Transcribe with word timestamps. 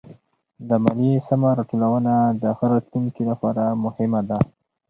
د 0.67 0.69
ماليې 0.83 1.25
سمه 1.27 1.49
راټولونه 1.57 2.13
د 2.41 2.43
ښه 2.57 2.65
راتلونکي 2.73 3.23
لپاره 3.31 3.63
مهمه 3.83 4.21
ده. 4.29 4.37